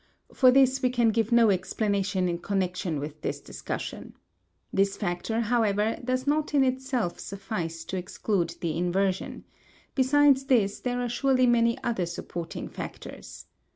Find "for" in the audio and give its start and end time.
0.33-0.49